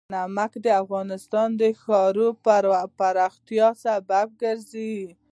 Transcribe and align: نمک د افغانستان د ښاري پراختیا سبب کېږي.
نمک 0.13 0.51
د 0.65 0.67
افغانستان 0.81 1.49
د 1.61 1.63
ښاري 1.81 2.27
پراختیا 2.97 3.67
سبب 3.83 4.27
کېږي. 4.41 4.95